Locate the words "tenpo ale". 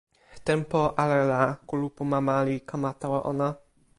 0.45-1.19